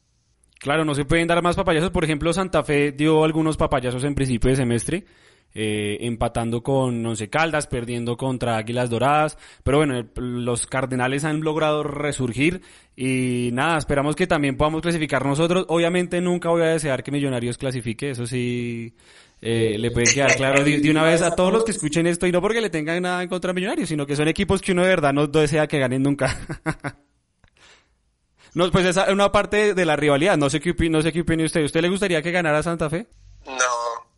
Claro, 0.59 0.85
no 0.85 0.95
se 0.97 1.05
pueden 1.05 1.29
dar 1.29 1.43
más 1.43 1.55
papayazos. 1.55 1.91
Por 1.91 2.03
ejemplo, 2.03 2.33
Santa 2.33 2.65
Fe 2.65 2.91
dio 2.91 3.23
algunos 3.23 3.57
papayazos 3.57 4.03
en 4.03 4.17
principio 4.17 4.51
de 4.51 4.57
semestre 4.57 5.07
eh, 5.53 5.99
empatando 6.03 6.63
con 6.63 7.05
Once 7.05 7.29
Caldas, 7.29 7.67
perdiendo 7.67 8.17
contra 8.17 8.57
Águilas 8.57 8.89
Doradas, 8.89 9.37
pero 9.65 9.79
bueno, 9.79 10.07
los 10.15 10.69
Cardenales 10.69 11.25
han 11.25 11.41
logrado 11.41 11.83
resurgir 11.83 12.63
y 13.03 13.49
nada, 13.53 13.79
esperamos 13.79 14.15
que 14.15 14.27
también 14.27 14.59
podamos 14.59 14.83
clasificar 14.83 15.25
nosotros. 15.25 15.65
Obviamente 15.69 16.21
nunca 16.21 16.51
voy 16.51 16.61
a 16.61 16.67
desear 16.67 17.03
que 17.03 17.11
Millonarios 17.11 17.57
clasifique, 17.57 18.11
eso 18.11 18.27
sí 18.27 18.95
eh, 19.41 19.77
le 19.79 19.91
puede 19.91 20.13
quedar 20.13 20.37
claro 20.37 20.63
de, 20.63 20.91
una 20.91 21.05
vez 21.05 21.23
a 21.23 21.35
todos 21.35 21.51
los 21.51 21.65
que 21.65 21.71
escuchen 21.71 22.07
esto 22.07 22.27
y 22.27 22.33
no 22.33 22.43
porque 22.43 22.61
le 22.61 22.69
tengan 22.69 23.01
nada 23.01 23.23
en 23.23 23.31
contra 23.31 23.49
de 23.49 23.55
Millonarios, 23.55 23.89
sino 23.89 24.05
que 24.05 24.17
son 24.17 24.29
equipos 24.29 24.61
que 24.61 24.73
uno 24.73 24.83
de 24.83 24.89
verdad 24.89 25.15
no 25.15 25.27
desea 25.29 25.67
que 25.67 25.79
ganen 25.79 26.03
nunca. 26.03 26.39
no, 28.53 28.71
pues 28.71 28.85
esa 28.85 29.05
es 29.05 29.13
una 29.15 29.33
parte 29.33 29.73
de 29.73 29.85
la 29.87 29.97
rivalidad, 29.97 30.37
no 30.37 30.51
sé 30.51 30.61
qué 30.61 30.75
no 30.91 31.01
sé 31.01 31.11
qué 31.11 31.23
opina 31.23 31.47
usted. 31.47 31.65
¿Usted 31.65 31.81
le 31.81 31.89
gustaría 31.89 32.21
que 32.21 32.33
ganara 32.33 32.63
Santa 32.63 32.91
Fe? 32.91 33.07
No, 33.47 33.55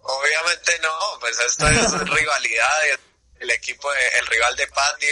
obviamente 0.00 0.72
no, 0.82 1.20
pues 1.20 1.38
esto 1.46 1.68
es 1.68 1.92
rivalidad, 2.00 2.98
el 3.38 3.50
equipo, 3.50 3.88
el 4.18 4.26
rival 4.26 4.56
de 4.56 4.66
patio, 4.66 5.08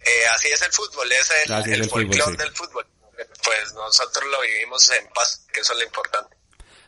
eh, 0.00 0.26
así 0.34 0.48
es 0.48 0.60
el 0.62 0.72
fútbol, 0.72 1.12
es 1.12 1.32
el, 1.46 1.72
el, 1.72 1.88
folclore 1.88 2.36
del 2.36 2.50
fútbol. 2.50 2.84
Pues 3.44 3.74
nosotros 3.74 4.24
lo 4.30 4.40
vivimos 4.42 4.90
en 4.90 5.08
paz, 5.08 5.46
que 5.52 5.60
eso 5.60 5.72
es 5.72 5.78
lo 5.78 5.84
importante. 5.84 6.36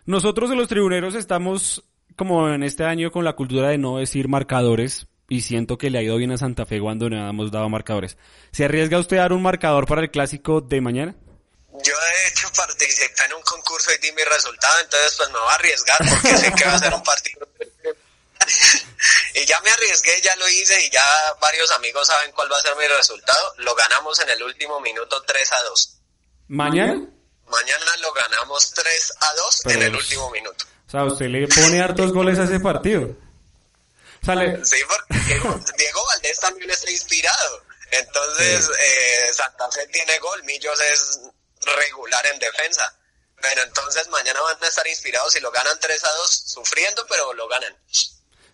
Nosotros 0.06 0.50
de 0.50 0.56
los 0.56 0.68
tribuneros 0.68 1.14
estamos 1.14 1.84
como 2.16 2.48
en 2.48 2.62
este 2.62 2.84
año 2.84 3.10
con 3.10 3.24
la 3.24 3.34
cultura 3.34 3.68
de 3.68 3.78
no 3.78 3.98
decir 3.98 4.28
marcadores 4.28 5.06
y 5.28 5.42
siento 5.42 5.76
que 5.78 5.90
le 5.90 5.98
ha 5.98 6.02
ido 6.02 6.16
bien 6.16 6.32
a 6.32 6.38
Santa 6.38 6.64
Fe 6.66 6.80
cuando 6.80 7.08
no 7.10 7.28
hemos 7.28 7.52
dado 7.52 7.68
marcadores. 7.68 8.16
¿Se 8.50 8.64
arriesga 8.64 8.98
usted 8.98 9.18
a 9.18 9.22
dar 9.22 9.32
un 9.32 9.42
marcador 9.42 9.86
para 9.86 10.00
el 10.00 10.10
clásico 10.10 10.60
de 10.60 10.80
mañana? 10.80 11.14
Yo 11.70 11.94
de 11.94 12.28
hecho 12.28 12.50
participé 12.56 13.24
en 13.26 13.34
un 13.34 13.42
concurso 13.42 13.92
y 13.92 13.98
di 13.98 14.10
mi 14.12 14.24
resultado, 14.24 14.80
entonces 14.80 15.14
pues 15.16 15.28
me 15.28 15.38
voy 15.38 15.48
a 15.48 15.54
arriesgar 15.54 15.98
porque 15.98 16.36
sé 16.36 16.52
que 16.54 16.64
va 16.64 16.74
a 16.74 16.78
ser 16.78 16.94
un 16.94 17.02
partido. 17.02 17.46
y 19.34 19.44
ya 19.44 19.60
me 19.60 19.70
arriesgué, 19.70 20.20
ya 20.22 20.34
lo 20.36 20.48
hice 20.48 20.86
y 20.86 20.90
ya 20.90 21.04
varios 21.40 21.70
amigos 21.72 22.06
saben 22.06 22.32
cuál 22.32 22.50
va 22.50 22.56
a 22.56 22.62
ser 22.62 22.74
mi 22.76 22.86
resultado. 22.86 23.54
Lo 23.58 23.74
ganamos 23.74 24.18
en 24.20 24.30
el 24.30 24.42
último 24.42 24.80
minuto 24.80 25.22
3 25.22 25.52
a 25.52 25.62
2. 25.64 25.97
¿Mañana? 26.48 26.94
Mañana 27.46 27.96
lo 28.00 28.12
ganamos 28.12 28.72
3 28.72 29.12
a 29.20 29.34
2 29.34 29.66
en 29.66 29.82
el 29.82 29.96
último 29.96 30.30
minuto. 30.30 30.64
O 30.86 30.90
sea, 30.90 31.04
usted 31.04 31.26
le 31.26 31.46
pone 31.48 31.80
hartos 31.80 32.12
goles 32.12 32.38
a 32.38 32.44
ese 32.44 32.60
partido. 32.60 33.14
Sale. 34.24 34.64
Sí, 34.64 34.76
porque 34.88 35.24
Diego, 35.78 36.04
Valdés 36.10 36.40
también 36.40 36.70
está 36.70 36.90
inspirado. 36.90 37.62
Entonces, 37.90 38.68
eh, 38.68 39.32
Santa 39.32 39.70
Fe 39.70 39.86
tiene 39.88 40.18
gol, 40.18 40.42
Millos 40.44 40.78
es 40.80 41.20
regular 41.64 42.24
en 42.32 42.38
defensa. 42.38 42.94
Pero 43.40 43.62
entonces 43.62 44.08
mañana 44.08 44.40
van 44.40 44.56
a 44.62 44.66
estar 44.66 44.86
inspirados 44.86 45.36
y 45.36 45.40
lo 45.40 45.50
ganan 45.50 45.78
3 45.80 46.04
a 46.04 46.08
2, 46.22 46.30
sufriendo, 46.30 47.06
pero 47.08 47.32
lo 47.34 47.46
ganan. 47.48 47.74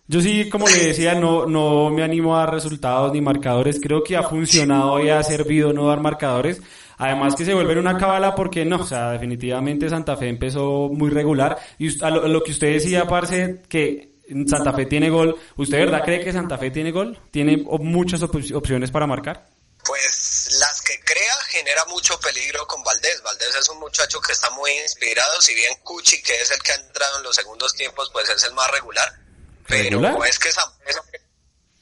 Yo 0.07 0.21
sí, 0.21 0.49
como 0.49 0.67
le 0.67 0.77
decía, 0.77 1.15
no, 1.15 1.47
no 1.47 1.89
me 1.89 2.03
animo 2.03 2.35
a 2.35 2.41
dar 2.41 2.53
resultados 2.53 3.11
ni 3.11 3.21
marcadores. 3.21 3.79
Creo 3.81 4.03
que 4.03 4.15
ha 4.15 4.23
funcionado 4.23 4.99
y 4.99 5.09
ha 5.09 5.23
servido 5.23 5.73
no 5.73 5.87
dar 5.87 5.99
marcadores. 5.99 6.59
Además 6.97 7.35
que 7.35 7.45
se 7.45 7.53
vuelve 7.53 7.77
una 7.79 7.97
cábala 7.97 8.35
porque 8.35 8.65
no, 8.65 8.77
o 8.77 8.85
sea, 8.85 9.11
definitivamente 9.11 9.89
Santa 9.89 10.15
Fe 10.15 10.29
empezó 10.29 10.89
muy 10.91 11.09
regular. 11.09 11.57
Y 11.77 12.03
a 12.03 12.09
lo, 12.09 12.43
que 12.43 12.51
usted 12.51 12.73
decía, 12.73 13.05
parce, 13.05 13.61
que 13.67 14.15
Santa 14.47 14.73
Fe 14.73 14.85
tiene 14.85 15.09
gol. 15.09 15.37
¿Usted 15.57 15.77
verdad 15.77 16.03
cree 16.03 16.23
que 16.23 16.33
Santa 16.33 16.57
Fe 16.57 16.71
tiene 16.71 16.91
gol? 16.91 17.19
¿Tiene 17.31 17.57
muchas 17.57 18.21
opciones 18.23 18.91
para 18.91 19.07
marcar? 19.07 19.47
Pues 19.85 20.57
las 20.59 20.81
que 20.81 20.99
crea 21.01 21.35
genera 21.47 21.85
mucho 21.85 22.19
peligro 22.19 22.65
con 22.65 22.83
Valdés. 22.83 23.21
Valdés 23.21 23.55
es 23.59 23.69
un 23.69 23.79
muchacho 23.79 24.19
que 24.19 24.31
está 24.31 24.49
muy 24.51 24.71
inspirado, 24.71 25.41
si 25.41 25.53
bien 25.53 25.73
Cuchi, 25.83 26.23
que 26.23 26.33
es 26.33 26.49
el 26.49 26.61
que 26.63 26.71
ha 26.71 26.75
entrado 26.75 27.17
en 27.17 27.23
los 27.23 27.35
segundos 27.35 27.73
tiempos, 27.75 28.09
pues 28.11 28.27
es 28.29 28.43
el 28.45 28.53
más 28.53 28.71
regular. 28.71 29.13
Pero 29.67 29.99
¿Regular? 30.01 30.17
es 30.27 30.39
que 30.39 30.49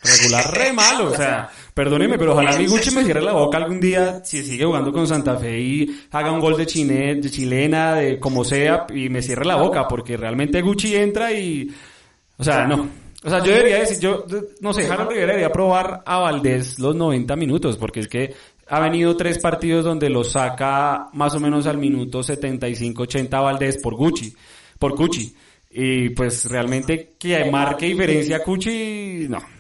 Regular 0.03 0.53
re 0.53 0.74
malo, 0.74 1.12
o 1.12 1.15
sea, 1.15 1.50
perdóneme, 1.74 2.17
pero 2.17 2.33
ojalá 2.33 2.57
mi 2.57 2.65
Gucci 2.65 2.91
me 2.91 3.03
cierre 3.03 3.22
la 3.22 3.31
boca 3.31 3.57
algún 3.57 3.79
día 3.79 4.22
si 4.24 4.43
sigue 4.43 4.65
jugando 4.65 4.91
con 4.91 5.07
Santa 5.07 5.38
Fe 5.38 5.60
y 5.60 6.01
haga 6.12 6.31
un 6.31 6.39
gol 6.39 6.57
de, 6.57 6.65
chine, 6.65 7.15
de 7.15 7.29
chilena, 7.29 7.95
de 7.95 8.19
como 8.19 8.43
sea, 8.43 8.86
y 8.93 9.10
me 9.10 9.22
cierre 9.22 9.45
la 9.45 9.55
boca, 9.55 9.88
porque 9.88 10.17
realmente 10.17 10.62
Gucci 10.62 10.95
entra 10.95 11.31
y, 11.31 11.74
o 12.38 12.43
sea, 12.43 12.67
no. 12.67 13.03
O 13.25 13.29
sea, 13.29 13.41
yo 13.41 13.53
debería 13.53 13.79
decir, 13.79 14.00
yo, 14.00 14.25
no 14.60 14.74
sé, 14.74 14.86
Harold 14.86 15.10
Rivera 15.10 15.27
debería 15.27 15.51
probar 15.51 16.03
a 16.05 16.17
Valdés 16.17 16.77
los 16.77 16.93
90 16.93 17.38
minutos, 17.38 17.77
porque 17.77 18.01
es 18.01 18.10
que 18.10 18.33
ha 18.67 18.79
venido 18.79 19.15
tres 19.15 19.39
partidos 19.39 19.86
donde 19.86 20.10
lo 20.10 20.24
saca 20.24 21.07
más 21.13 21.33
o 21.36 21.39
menos 21.39 21.67
al 21.67 21.77
minuto 21.77 22.19
75-80 22.19 23.29
Valdés 23.29 23.77
por 23.77 23.95
Gucci, 23.95 24.33
por 24.79 24.95
Cuchi. 24.95 25.33
Y 25.75 26.10
pues 26.10 26.45
realmente 26.45 27.15
que 27.17 27.50
marque 27.50 27.88
diferencia 27.88 28.43
Cuchi, 28.43 29.27
no. 29.29 29.52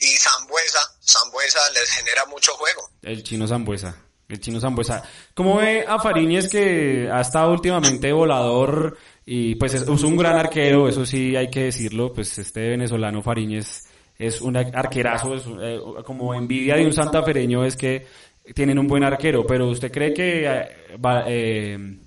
Y 0.00 0.06
Zambuesa, 0.18 0.78
Zambuesa 1.04 1.58
les 1.74 1.90
genera 1.90 2.24
mucho 2.26 2.52
juego. 2.52 2.90
El 3.02 3.22
chino 3.22 3.46
Zambuesa. 3.46 3.96
El 4.28 4.40
chino 4.40 4.60
Zambuesa. 4.60 5.02
¿Cómo 5.34 5.56
ve 5.56 5.84
a 5.86 5.98
Fariñez 5.98 6.48
que 6.48 7.08
ha 7.10 7.20
estado 7.20 7.52
últimamente 7.52 8.12
volador 8.12 8.98
y 9.24 9.54
pues 9.56 9.74
es, 9.74 9.88
un 9.88 10.16
gran 10.16 10.36
arquero, 10.36 10.88
eso 10.88 11.04
sí 11.04 11.34
hay 11.34 11.48
que 11.48 11.64
decirlo, 11.64 12.12
pues 12.12 12.38
este 12.38 12.68
venezolano 12.68 13.22
Fariñez 13.22 13.84
es 14.18 14.40
un 14.40 14.56
arquerazo, 14.56 15.34
es, 15.34 15.44
eh, 15.60 15.80
como 16.04 16.32
envidia 16.34 16.76
de 16.76 16.86
un 16.86 16.92
santafereño 16.92 17.64
es 17.64 17.76
que 17.76 18.06
tienen 18.54 18.78
un 18.78 18.86
buen 18.86 19.02
arquero, 19.02 19.46
pero 19.46 19.68
¿usted 19.68 19.90
cree 19.90 20.14
que 20.14 20.46
eh, 20.46 20.68
eh, 21.26 21.98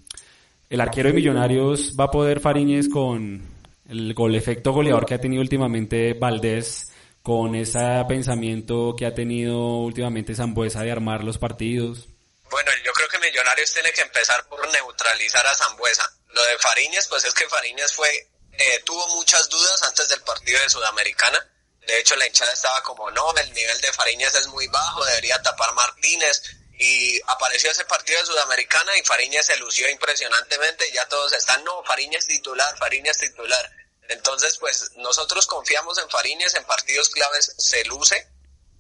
el 0.69 0.81
arquero 0.81 1.10
de 1.10 1.15
Millonarios 1.15 1.93
va 2.00 2.05
a 2.05 2.12
poder 2.12 2.39
Fariñez 2.39 2.88
con 2.88 3.41
el 3.89 4.13
gol 4.13 4.36
efecto 4.36 4.72
goleador 4.72 5.05
que 5.05 5.15
ha 5.15 5.22
tenido 5.22 5.41
últimamente 5.41 6.13
Valdés, 6.13 6.88
con 7.30 7.54
ese 7.54 7.78
pensamiento 8.08 8.96
que 8.98 9.06
ha 9.06 9.14
tenido 9.14 9.56
últimamente 9.86 10.34
Zambuesa 10.34 10.82
de 10.82 10.92
armar 10.92 11.24
los 11.24 11.38
partidos? 11.38 12.08
Bueno, 12.50 12.72
yo 12.84 12.92
creo 12.92 13.08
que 13.08 13.20
Millonarios 13.20 13.72
tiene 13.72 13.92
que 13.92 14.02
empezar 14.02 14.44
por 14.48 14.68
neutralizar 14.68 15.46
a 15.46 15.54
Zambuesa. 15.54 16.12
Lo 16.30 16.44
de 16.46 16.58
Fariñez, 16.58 17.06
pues 17.08 17.24
es 17.26 17.36
que 17.36 17.48
Fariñez 17.48 17.94
fue, 17.94 18.10
eh, 18.54 18.82
tuvo 18.84 19.08
muchas 19.10 19.48
dudas 19.48 19.84
antes 19.84 20.10
del 20.10 20.24
partido 20.24 20.60
de 20.60 20.70
Sudamericana. 20.70 21.38
De 21.86 22.00
hecho, 22.00 22.16
la 22.16 22.26
hinchada 22.26 22.52
estaba 22.52 22.82
como, 22.82 23.12
no, 23.12 23.32
el 23.38 23.54
nivel 23.54 23.80
de 23.80 23.94
Fariñez 23.94 24.34
es 24.34 24.48
muy 24.48 24.66
bajo, 24.70 25.06
debería 25.06 25.40
tapar 25.44 25.72
Martínez 25.76 26.42
y 26.80 27.22
apareció 27.28 27.70
ese 27.70 27.86
partido 27.86 28.18
de 28.22 28.26
Sudamericana 28.26 28.98
y 28.98 29.04
Fariñas 29.04 29.46
se 29.46 29.58
lució 29.58 29.88
impresionantemente 29.88 30.90
y 30.90 30.94
ya 30.94 31.08
todos 31.08 31.32
están, 31.34 31.64
no, 31.64 31.84
Fariñas 31.84 32.26
titular, 32.26 32.76
Fariñas 32.80 33.20
titular. 33.20 33.70
Entonces, 34.10 34.58
pues 34.60 34.92
nosotros 34.98 35.46
confiamos 35.46 35.98
en 36.00 36.10
Fariñas, 36.10 36.56
en 36.56 36.63
partidos 36.66 37.10
claves 37.10 37.54
se 37.58 37.86
luce, 37.86 38.28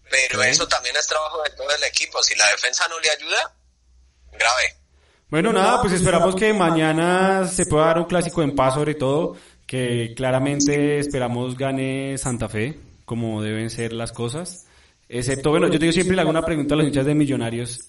pero 0.09 0.41
eso 0.43 0.67
también 0.67 0.95
es 0.95 1.07
trabajo 1.07 1.41
de 1.43 1.51
todo 1.51 1.69
el 1.69 1.83
equipo. 1.83 2.21
Si 2.23 2.35
la 2.35 2.49
defensa 2.49 2.87
no 2.87 2.99
le 2.99 3.09
ayuda, 3.11 3.55
grave. 4.31 4.75
Bueno, 5.29 5.53
nada, 5.53 5.81
pues 5.81 5.93
esperamos 5.93 6.35
que 6.35 6.51
mañana 6.51 7.47
se 7.47 7.67
pueda 7.67 7.85
dar 7.85 7.99
un 7.99 8.05
clásico 8.05 8.41
en 8.41 8.55
paz 8.55 8.73
sobre 8.73 8.95
todo, 8.95 9.35
que 9.67 10.13
claramente 10.15 10.97
esperamos 10.97 11.55
gane 11.55 12.17
Santa 12.17 12.49
Fe, 12.49 12.79
como 13.05 13.43
deben 13.43 13.69
ser 13.69 13.93
las 13.93 14.11
cosas. 14.11 14.65
Excepto, 15.07 15.51
bueno, 15.51 15.67
yo 15.67 15.77
digo 15.77 15.93
siempre 15.93 16.15
le 16.15 16.23
hago 16.23 16.31
una 16.31 16.43
pregunta 16.43 16.73
a 16.73 16.77
los 16.77 16.87
hinchas 16.87 17.05
de 17.05 17.13
Millonarios 17.13 17.79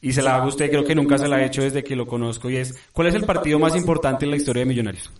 y 0.00 0.14
se 0.14 0.22
la 0.22 0.36
hago 0.36 0.46
a 0.46 0.48
usted, 0.48 0.70
creo 0.70 0.84
que 0.84 0.94
nunca 0.94 1.18
se 1.18 1.28
la 1.28 1.36
ha 1.36 1.44
hecho 1.44 1.60
desde 1.60 1.84
que 1.84 1.96
lo 1.96 2.06
conozco 2.06 2.48
y 2.48 2.56
es, 2.56 2.74
¿cuál 2.92 3.08
es 3.08 3.14
el 3.14 3.24
partido 3.24 3.58
más 3.58 3.76
importante 3.76 4.24
en 4.24 4.30
la 4.30 4.36
historia 4.38 4.60
de 4.60 4.66
Millonarios? 4.66 5.10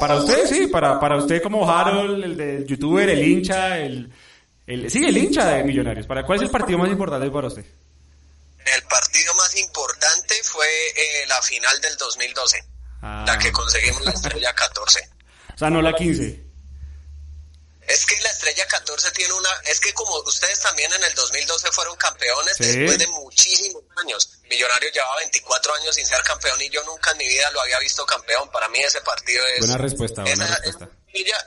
¿Para 0.00 0.16
usted, 0.16 0.46
sí, 0.46 0.66
para, 0.66 0.98
para 0.98 1.16
usted 1.16 1.42
como 1.42 1.70
Harold, 1.70 2.24
el 2.24 2.36
del 2.36 2.66
youtuber, 2.66 3.08
el 3.08 3.26
hincha, 3.26 3.78
el, 3.78 4.12
el... 4.66 4.90
Sí, 4.90 5.04
el 5.04 5.16
hincha 5.16 5.46
de 5.46 5.64
Millonarios. 5.64 6.06
¿Para 6.06 6.24
cuál 6.24 6.38
es 6.38 6.42
el 6.42 6.50
partido 6.50 6.78
más 6.78 6.90
importante 6.90 7.30
para 7.30 7.48
usted? 7.48 7.64
El 7.64 8.82
partido 8.84 9.34
más 9.34 9.56
importante 9.56 10.34
fue 10.44 10.66
eh, 10.66 11.26
la 11.28 11.40
final 11.42 11.80
del 11.80 11.96
2012, 11.96 12.64
la 13.02 13.24
ah. 13.24 13.38
que 13.38 13.52
conseguimos 13.52 14.04
la 14.04 14.12
estrella 14.12 14.52
14. 14.54 15.08
O 15.54 15.56
sea, 15.56 15.70
no 15.70 15.80
la 15.80 15.92
15. 15.92 16.43
Es 17.94 18.06
que 18.06 18.20
la 18.22 18.30
estrella 18.30 18.66
14 18.66 19.12
tiene 19.12 19.32
una, 19.34 19.48
es 19.66 19.78
que 19.78 19.94
como 19.94 20.16
ustedes 20.22 20.58
también 20.58 20.92
en 20.92 21.04
el 21.04 21.14
2012 21.14 21.70
fueron 21.70 21.96
campeones 21.96 22.58
después 22.58 22.98
de 22.98 23.06
muchísimos 23.06 23.84
años. 23.98 24.30
Millonarios 24.50 24.92
llevaba 24.92 25.16
24 25.18 25.74
años 25.74 25.94
sin 25.94 26.04
ser 26.04 26.20
campeón 26.24 26.60
y 26.60 26.68
yo 26.70 26.82
nunca 26.82 27.12
en 27.12 27.18
mi 27.18 27.28
vida 27.28 27.48
lo 27.52 27.60
había 27.60 27.78
visto 27.78 28.04
campeón. 28.04 28.50
Para 28.50 28.68
mí 28.68 28.80
ese 28.80 29.00
partido 29.02 29.46
es... 29.46 29.60
Buena 29.60 29.78
respuesta, 29.78 30.22
buena 30.22 30.44
respuesta. 30.56 30.88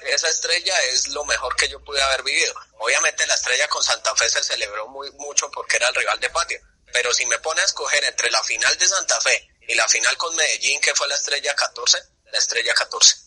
Esa, 0.05 0.29
estrella 0.29 0.73
es 0.93 1.09
lo 1.09 1.25
mejor 1.25 1.53
que 1.57 1.67
yo 1.67 1.83
pude 1.83 2.01
haber 2.01 2.23
vivido. 2.23 2.53
Obviamente 2.77 3.27
la 3.27 3.33
estrella 3.33 3.67
con 3.67 3.83
Santa 3.83 4.15
Fe 4.15 4.29
se 4.29 4.41
celebró 4.41 4.87
muy 4.87 5.11
mucho 5.17 5.51
porque 5.51 5.75
era 5.75 5.89
el 5.89 5.95
rival 5.95 6.17
de 6.21 6.29
patio. 6.29 6.61
Pero 6.93 7.13
si 7.13 7.25
me 7.25 7.39
pone 7.39 7.59
a 7.59 7.65
escoger 7.65 8.05
entre 8.05 8.31
la 8.31 8.41
final 8.45 8.77
de 8.77 8.87
Santa 8.87 9.19
Fe 9.19 9.49
y 9.67 9.75
la 9.75 9.85
final 9.89 10.15
con 10.15 10.33
Medellín, 10.33 10.79
que 10.79 10.95
fue 10.95 11.09
la 11.09 11.15
estrella 11.15 11.53
14, 11.53 11.97
la 12.31 12.39
estrella 12.39 12.73
14. 12.73 13.26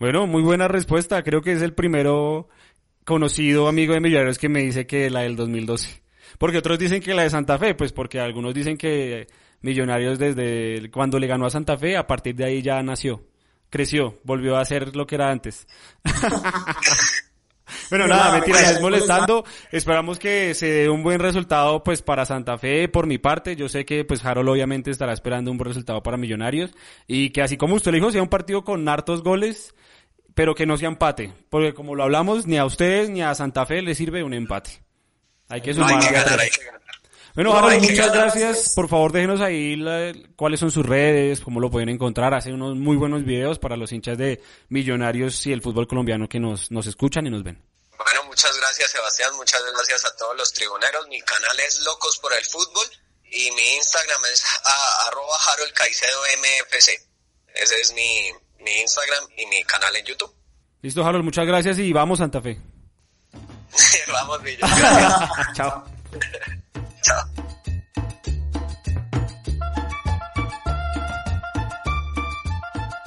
Bueno, 0.00 0.26
muy 0.26 0.40
buena 0.40 0.66
respuesta. 0.66 1.22
Creo 1.22 1.42
que 1.42 1.52
es 1.52 1.60
el 1.60 1.74
primero 1.74 2.48
conocido 3.04 3.68
amigo 3.68 3.92
de 3.92 4.00
Millonarios 4.00 4.38
que 4.38 4.48
me 4.48 4.62
dice 4.62 4.86
que 4.86 5.10
la 5.10 5.20
del 5.20 5.36
2012. 5.36 6.02
Porque 6.38 6.56
otros 6.56 6.78
dicen 6.78 7.02
que 7.02 7.12
la 7.12 7.24
de 7.24 7.28
Santa 7.28 7.58
Fe, 7.58 7.74
pues 7.74 7.92
porque 7.92 8.18
algunos 8.18 8.54
dicen 8.54 8.78
que 8.78 9.26
Millonarios 9.60 10.18
desde 10.18 10.90
cuando 10.90 11.18
le 11.18 11.26
ganó 11.26 11.44
a 11.44 11.50
Santa 11.50 11.76
Fe, 11.76 11.98
a 11.98 12.06
partir 12.06 12.34
de 12.34 12.46
ahí 12.46 12.62
ya 12.62 12.82
nació, 12.82 13.26
creció, 13.68 14.18
volvió 14.24 14.56
a 14.56 14.64
ser 14.64 14.96
lo 14.96 15.06
que 15.06 15.16
era 15.16 15.30
antes. 15.30 15.68
bueno, 17.90 18.06
nada, 18.06 18.32
mentira, 18.32 18.70
es 18.70 18.80
molestando. 18.80 19.44
Esperamos 19.70 20.18
que 20.18 20.54
se 20.54 20.66
dé 20.66 20.88
un 20.88 21.02
buen 21.02 21.18
resultado 21.18 21.82
pues 21.82 22.02
para 22.02 22.24
Santa 22.24 22.56
Fe 22.56 22.88
por 22.88 23.06
mi 23.06 23.18
parte. 23.18 23.56
Yo 23.56 23.68
sé 23.68 23.84
que 23.84 24.04
pues 24.04 24.24
Harold 24.24 24.48
obviamente 24.48 24.90
estará 24.90 25.12
esperando 25.12 25.50
un 25.50 25.58
buen 25.58 25.68
resultado 25.68 26.02
para 26.02 26.16
Millonarios 26.16 26.70
y 27.06 27.30
que 27.30 27.42
así 27.42 27.56
como 27.56 27.74
usted 27.74 27.90
le 27.90 27.98
dijo, 27.98 28.10
sea 28.10 28.22
un 28.22 28.28
partido 28.28 28.64
con 28.64 28.88
hartos 28.88 29.22
goles 29.22 29.74
pero 30.34 30.54
que 30.54 30.64
no 30.64 30.76
sea 30.76 30.88
empate, 30.88 31.32
porque 31.50 31.74
como 31.74 31.94
lo 31.94 32.04
hablamos, 32.04 32.46
ni 32.46 32.56
a 32.56 32.64
ustedes 32.64 33.10
ni 33.10 33.20
a 33.20 33.34
Santa 33.34 33.66
Fe 33.66 33.82
le 33.82 33.94
sirve 33.94 34.22
un 34.22 34.32
empate. 34.32 34.70
Hay 35.48 35.60
que 35.60 35.74
sumar. 35.74 36.02
Bueno, 37.34 37.52
Harold, 37.52 37.82
muchas 37.82 38.12
gracias. 38.12 38.72
Por 38.74 38.88
favor, 38.88 39.12
déjenos 39.12 39.40
ahí 39.40 39.80
cuáles 40.36 40.58
son 40.58 40.70
sus 40.70 40.84
redes, 40.84 41.40
cómo 41.40 41.60
lo 41.60 41.70
pueden 41.70 41.88
encontrar. 41.88 42.34
Hace 42.34 42.52
unos 42.52 42.76
muy 42.76 42.96
buenos 42.96 43.24
videos 43.24 43.58
para 43.58 43.76
los 43.76 43.92
hinchas 43.92 44.18
de 44.18 44.40
Millonarios 44.68 45.46
y 45.46 45.52
el 45.52 45.62
fútbol 45.62 45.86
colombiano 45.86 46.28
que 46.28 46.40
nos, 46.40 46.70
nos 46.70 46.86
escuchan 46.86 47.26
y 47.26 47.30
nos 47.30 47.42
ven. 47.42 47.58
Muchas 48.30 48.56
gracias, 48.56 48.92
Sebastián. 48.92 49.34
Muchas 49.34 49.60
gracias 49.74 50.04
a 50.04 50.14
todos 50.14 50.36
los 50.36 50.52
tribuneros. 50.52 51.08
Mi 51.08 51.20
canal 51.20 51.58
es 51.66 51.80
Locos 51.80 52.16
por 52.18 52.32
el 52.32 52.44
Fútbol 52.44 52.86
y 53.24 53.50
mi 53.50 53.74
Instagram 53.74 54.24
es 54.32 54.44
arroba 55.08 55.34
Harold 55.48 55.72
Caicedo 55.72 56.20
MFC. 56.38 57.08
Ese 57.48 57.80
es 57.80 57.92
mi, 57.92 58.30
mi 58.60 58.70
Instagram 58.82 59.24
y 59.36 59.46
mi 59.46 59.64
canal 59.64 59.96
en 59.96 60.06
YouTube. 60.06 60.32
Listo, 60.80 61.04
Harold, 61.04 61.24
muchas 61.24 61.44
gracias 61.44 61.78
y 61.78 61.92
vamos 61.92 62.20
Santa 62.20 62.40
Fe. 62.40 62.60
vamos, 64.12 64.40
Villa. 64.44 64.68
Chao. 65.56 65.84
Chao. 67.02 67.30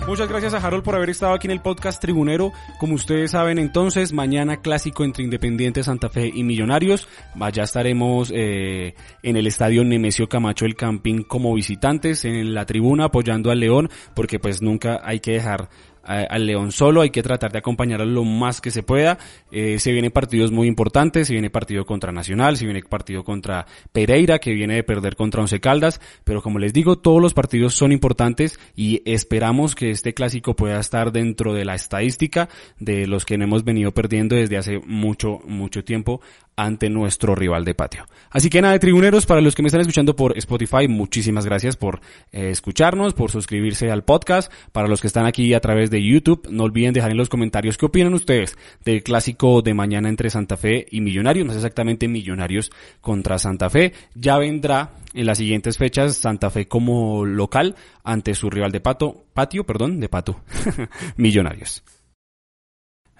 Muchas 0.06 0.28
gracias 0.28 0.54
a 0.54 0.58
Harold 0.58 0.84
por 0.84 0.96
haber 0.96 1.10
estado 1.10 1.34
aquí 1.34 1.48
en 1.48 1.52
el 1.52 1.62
podcast 1.62 2.02
Tribunero. 2.02 2.52
Como 2.78 2.94
ustedes 2.94 3.32
saben, 3.32 3.58
entonces, 3.58 4.12
mañana 4.12 4.58
clásico 4.58 5.06
entre 5.06 5.24
Independiente 5.24 5.82
Santa 5.82 6.10
Fe 6.10 6.30
y 6.34 6.44
Millonarios. 6.44 7.08
Ya 7.54 7.64
estaremos 7.64 8.30
eh, 8.36 8.96
en 9.24 9.38
el 9.38 9.48
estadio 9.48 9.84
Nemesio 9.86 10.28
Camacho 10.28 10.66
el 10.66 10.76
Campín 10.76 11.24
como 11.24 11.54
visitantes, 11.54 12.26
en 12.26 12.54
la 12.54 12.66
tribuna 12.66 13.06
apoyando 13.06 13.50
al 13.50 13.62
León, 13.62 13.90
porque 14.14 14.40
pues 14.40 14.62
nunca 14.62 15.00
hay 15.04 15.22
que 15.22 15.32
dejar 15.32 15.70
al 16.04 16.46
León 16.46 16.72
solo, 16.72 17.02
hay 17.02 17.10
que 17.10 17.24
tratar 17.24 17.52
de 17.52 17.60
acompañarlo 17.60 18.06
lo 18.06 18.24
más 18.24 18.62
que 18.62 18.72
se 18.72 18.84
pueda. 18.84 19.18
Eh, 19.52 19.80
se 19.80 19.92
vienen 19.92 20.12
partidos 20.12 20.52
muy 20.52 20.68
importantes, 20.68 21.28
se 21.28 21.34
viene 21.34 21.50
partido 21.50 21.86
contra 21.86 22.12
Nacional, 22.12 22.58
se 22.58 22.66
viene 22.66 22.82
partido 22.84 23.24
contra 23.24 23.66
Pereira, 23.92 24.40
que 24.40 24.54
viene 24.54 24.76
de 24.76 24.84
perder 24.84 25.16
contra 25.16 25.42
Once 25.42 25.60
Caldas, 25.60 26.02
pero 26.24 26.42
como 26.42 26.60
les 26.60 26.74
digo, 26.74 26.98
todos 26.98 27.22
los 27.22 27.34
partidos 27.34 27.74
son 27.74 27.92
importantes 27.92 28.60
y 28.76 29.02
esperamos 29.06 29.76
que 29.76 29.92
este 29.92 30.14
clásico 30.14 30.56
pueda 30.56 30.80
estar 30.80 31.12
dentro 31.12 31.54
de 31.54 31.66
la 31.66 31.76
estadística 31.76 32.50
de 32.80 33.08
los 33.08 33.26
que 33.26 33.36
hemos 33.36 33.64
venido 33.64 33.94
perdiendo 33.94 34.36
desde 34.36 34.58
hace 34.58 34.80
mucho, 34.80 35.40
mucho 35.46 35.84
tiempo 35.84 36.22
ante 36.56 36.90
nuestro 36.90 37.36
rival 37.36 37.66
de 37.66 37.76
patio. 37.76 38.06
Así 38.30 38.50
que 38.50 38.62
nada 38.62 38.78
tribuneros, 38.80 39.26
para 39.26 39.42
los 39.42 39.56
que 39.56 39.62
me 39.62 39.68
están 39.68 39.82
escuchando 39.82 40.16
por 40.16 40.38
Spotify, 40.38 40.88
muchísimas 40.88 41.46
gracias 41.46 41.76
por 41.76 42.02
eh, 42.32 42.50
escucharnos, 42.50 43.14
por 43.14 43.32
suscribirse 43.32 43.92
al 43.92 44.04
podcast. 44.04 44.52
Para 44.72 44.88
los 44.88 45.02
que 45.02 45.08
están 45.08 45.26
aquí 45.26 45.54
a 45.54 45.60
través 45.60 45.90
de 45.90 46.04
YouTube, 46.04 46.48
no 46.50 46.64
olviden 46.64 46.94
dejar 46.94 47.12
en 47.12 47.18
los 47.18 47.30
comentarios 47.30 47.78
qué 47.78 47.86
opinan 47.86 48.14
ustedes 48.14 48.58
del 48.84 49.04
clásico 49.04 49.62
de 49.62 49.74
mañana 49.74 50.10
entre 50.10 50.30
Santa 50.30 50.58
Fe 50.58 50.88
y 50.92 51.02
Millonarios, 51.02 51.46
más 51.46 51.56
exactamente 51.56 52.08
Millonarios 52.08 52.72
contra 53.02 53.40
Santa 53.40 53.70
Fe. 53.70 53.94
Ya 54.16 54.38
vendrá 54.38 54.96
en 55.14 55.26
las 55.26 55.38
siguientes 55.38 55.78
fechas 55.78 56.16
Santa 56.18 56.50
Fe 56.50 56.68
como 56.68 57.26
local 57.26 57.76
ante 58.04 58.36
su 58.36 58.50
rival 58.50 58.72
de 58.72 58.82
pato, 58.82 59.26
patio, 59.34 59.66
perdón, 59.66 60.00
de 60.00 60.10
pato, 60.10 60.42
Millonarios. 61.18 61.84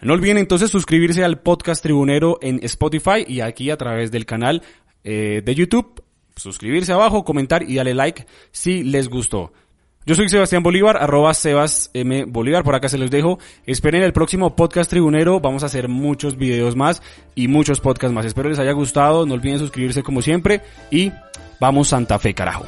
No 0.04 0.14
olviden 0.14 0.38
entonces 0.38 0.70
suscribirse 0.70 1.24
al 1.24 1.40
podcast 1.40 1.82
Tribunero 1.82 2.38
en 2.42 2.60
Spotify 2.64 3.24
y 3.26 3.40
aquí 3.40 3.70
a 3.70 3.78
través 3.78 4.12
del 4.12 4.26
canal 4.26 4.62
eh, 5.04 5.42
de 5.44 5.56
YouTube. 5.56 6.04
Suscribirse 6.36 6.92
abajo, 6.92 7.24
comentar 7.24 7.64
y 7.64 7.76
darle 7.76 7.94
like 7.94 8.26
si 8.52 8.84
les 8.84 9.08
gustó. 9.08 9.54
Yo 10.06 10.16
soy 10.16 10.28
Sebastián 10.28 10.64
Bolívar, 10.64 10.98
arroba 10.98 11.34
Sebas 11.34 11.90
M. 11.94 12.26
Bolívar, 12.26 12.66
por 12.66 12.76
acá 12.76 12.90
se 12.90 12.98
los 12.98 13.10
dejo. 13.10 13.40
Esperen 13.66 14.04
el 14.04 14.12
próximo 14.12 14.54
podcast 14.54 14.90
tribunero, 14.90 15.40
vamos 15.40 15.64
a 15.64 15.68
hacer 15.68 15.88
muchos 15.88 16.36
videos 16.36 16.76
más 16.76 17.02
y 17.36 17.48
muchos 17.48 17.80
podcasts 17.80 18.14
más. 18.14 18.26
Espero 18.26 18.50
les 18.50 18.60
haya 18.60 18.74
gustado, 18.74 19.26
no 19.26 19.36
olviden 19.36 19.60
suscribirse 19.60 20.04
como 20.04 20.22
siempre 20.22 20.62
y 20.92 21.14
vamos 21.62 21.88
Santa 21.88 22.20
Fe 22.20 22.34
carajo. 22.34 22.66